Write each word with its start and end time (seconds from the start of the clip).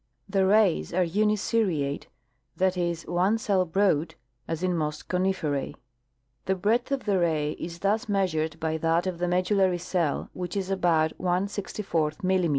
The 0.27 0.47
rays 0.47 0.95
are 0.95 1.05
uniseriate— 1.05 2.07
that 2.57 2.75
is, 2.75 3.05
one 3.05 3.37
cell 3.37 3.65
broad, 3.65 4.15
as 4.47 4.63
in 4.63 4.75
most 4.75 5.07
coniferse. 5.07 5.75
The 6.45 6.55
breadth 6.55 6.91
of 6.91 7.05
the 7.05 7.19
ray 7.19 7.51
is 7.59 7.77
thus 7.77 8.09
measured 8.09 8.59
by 8.59 8.77
that 8.77 9.05
of 9.05 9.19
the 9.19 9.27
medullary 9.27 9.77
cell, 9.77 10.31
which 10.33 10.57
is 10.57 10.71
about 10.71 11.11
g 11.11 11.17
^ 11.19 11.23
mm. 11.23 12.49